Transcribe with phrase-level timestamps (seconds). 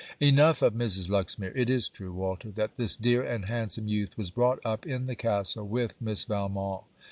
[0.19, 1.09] Enough of Mrs.
[1.11, 1.53] Luxmere.
[1.55, 5.13] It is true, Walter, that this dear and handsome youth was brought up in the
[5.15, 6.81] castle with Miss Valmont.